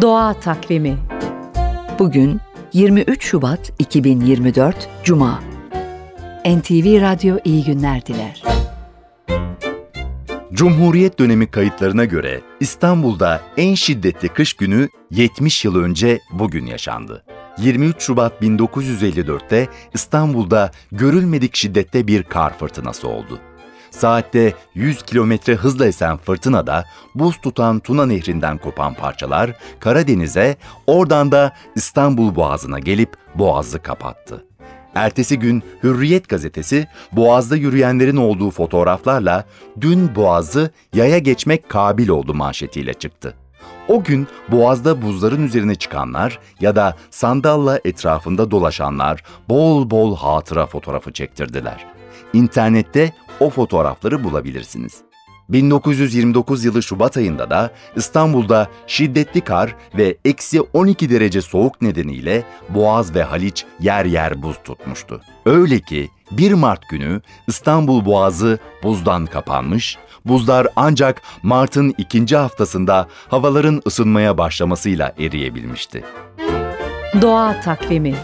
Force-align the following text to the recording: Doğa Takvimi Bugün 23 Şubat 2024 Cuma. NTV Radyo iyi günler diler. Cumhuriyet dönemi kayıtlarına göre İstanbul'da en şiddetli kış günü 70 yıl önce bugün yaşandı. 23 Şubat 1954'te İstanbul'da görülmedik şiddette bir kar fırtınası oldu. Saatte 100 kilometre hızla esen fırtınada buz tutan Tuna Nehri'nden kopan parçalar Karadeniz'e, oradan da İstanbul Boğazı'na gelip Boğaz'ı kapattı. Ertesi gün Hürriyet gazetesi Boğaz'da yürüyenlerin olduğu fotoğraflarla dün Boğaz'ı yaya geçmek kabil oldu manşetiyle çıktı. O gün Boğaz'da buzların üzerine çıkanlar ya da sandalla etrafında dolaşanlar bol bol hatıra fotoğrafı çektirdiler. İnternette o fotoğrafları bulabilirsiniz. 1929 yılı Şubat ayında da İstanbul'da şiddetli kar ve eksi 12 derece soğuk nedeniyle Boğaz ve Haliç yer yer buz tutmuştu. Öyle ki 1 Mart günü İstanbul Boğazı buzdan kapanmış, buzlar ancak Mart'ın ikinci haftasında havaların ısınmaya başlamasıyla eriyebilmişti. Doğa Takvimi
Doğa 0.00 0.34
Takvimi 0.34 0.98
Bugün 1.98 2.40
23 2.72 3.24
Şubat 3.24 3.72
2024 3.78 4.88
Cuma. 5.04 5.42
NTV 6.46 7.00
Radyo 7.00 7.36
iyi 7.44 7.64
günler 7.64 8.06
diler. 8.06 8.42
Cumhuriyet 10.52 11.18
dönemi 11.18 11.50
kayıtlarına 11.50 12.04
göre 12.04 12.40
İstanbul'da 12.60 13.40
en 13.56 13.74
şiddetli 13.74 14.28
kış 14.28 14.52
günü 14.52 14.88
70 15.10 15.64
yıl 15.64 15.76
önce 15.76 16.20
bugün 16.32 16.66
yaşandı. 16.66 17.24
23 17.58 18.02
Şubat 18.02 18.42
1954'te 18.42 19.68
İstanbul'da 19.94 20.70
görülmedik 20.92 21.56
şiddette 21.56 22.06
bir 22.06 22.22
kar 22.22 22.58
fırtınası 22.58 23.08
oldu. 23.08 23.40
Saatte 23.98 24.54
100 24.74 25.02
kilometre 25.02 25.54
hızla 25.54 25.86
esen 25.86 26.16
fırtınada 26.16 26.84
buz 27.14 27.40
tutan 27.40 27.80
Tuna 27.80 28.06
Nehri'nden 28.06 28.58
kopan 28.58 28.94
parçalar 28.94 29.50
Karadeniz'e, 29.80 30.56
oradan 30.86 31.32
da 31.32 31.52
İstanbul 31.74 32.34
Boğazı'na 32.34 32.78
gelip 32.78 33.16
Boğaz'ı 33.34 33.82
kapattı. 33.82 34.44
Ertesi 34.94 35.38
gün 35.38 35.62
Hürriyet 35.82 36.28
gazetesi 36.28 36.86
Boğaz'da 37.12 37.56
yürüyenlerin 37.56 38.16
olduğu 38.16 38.50
fotoğraflarla 38.50 39.44
dün 39.80 40.14
Boğaz'ı 40.14 40.70
yaya 40.94 41.18
geçmek 41.18 41.68
kabil 41.68 42.08
oldu 42.08 42.34
manşetiyle 42.34 42.94
çıktı. 42.94 43.34
O 43.88 44.04
gün 44.04 44.26
Boğaz'da 44.48 45.02
buzların 45.02 45.46
üzerine 45.46 45.74
çıkanlar 45.74 46.38
ya 46.60 46.76
da 46.76 46.96
sandalla 47.10 47.80
etrafında 47.84 48.50
dolaşanlar 48.50 49.22
bol 49.48 49.90
bol 49.90 50.16
hatıra 50.16 50.66
fotoğrafı 50.66 51.12
çektirdiler. 51.12 51.86
İnternette 52.32 53.12
o 53.40 53.50
fotoğrafları 53.50 54.24
bulabilirsiniz. 54.24 55.02
1929 55.48 56.64
yılı 56.64 56.82
Şubat 56.82 57.16
ayında 57.16 57.50
da 57.50 57.70
İstanbul'da 57.96 58.68
şiddetli 58.86 59.40
kar 59.40 59.76
ve 59.94 60.16
eksi 60.24 60.60
12 60.60 61.10
derece 61.10 61.42
soğuk 61.42 61.82
nedeniyle 61.82 62.44
Boğaz 62.68 63.14
ve 63.14 63.22
Haliç 63.22 63.64
yer 63.80 64.04
yer 64.04 64.42
buz 64.42 64.56
tutmuştu. 64.64 65.20
Öyle 65.46 65.80
ki 65.80 66.10
1 66.30 66.52
Mart 66.52 66.88
günü 66.88 67.20
İstanbul 67.46 68.04
Boğazı 68.04 68.58
buzdan 68.82 69.26
kapanmış, 69.26 69.98
buzlar 70.24 70.66
ancak 70.76 71.22
Mart'ın 71.42 71.94
ikinci 71.98 72.36
haftasında 72.36 73.08
havaların 73.28 73.82
ısınmaya 73.86 74.38
başlamasıyla 74.38 75.12
eriyebilmişti. 75.18 76.04
Doğa 77.22 77.60
Takvimi 77.60 78.14